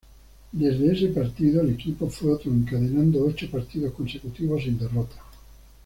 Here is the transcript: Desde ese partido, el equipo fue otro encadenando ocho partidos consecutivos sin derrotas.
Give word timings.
Desde 0.51 0.93
ese 0.93 1.09
partido, 1.09 1.61
el 1.61 1.69
equipo 1.69 2.09
fue 2.09 2.33
otro 2.33 2.51
encadenando 2.51 3.23
ocho 3.23 3.51
partidos 3.51 3.93
consecutivos 3.93 4.63
sin 4.63 4.79
derrotas. 4.79 5.19